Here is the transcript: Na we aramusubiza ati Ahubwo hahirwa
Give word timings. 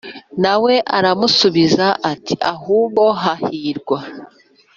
Na 0.43 0.53
we 0.63 0.73
aramusubiza 0.97 1.85
ati 2.11 2.33
Ahubwo 2.53 3.03
hahirwa 3.21 3.99